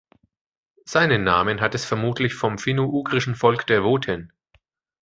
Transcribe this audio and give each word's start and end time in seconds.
Seinen 0.83 1.23
Namen 1.23 1.61
hat 1.61 1.75
es 1.75 1.85
vermutlich 1.85 2.33
vom 2.33 2.57
finno-ugrischen 2.57 3.35
Volk 3.35 3.67
der 3.67 3.83
Woten. 3.83 4.33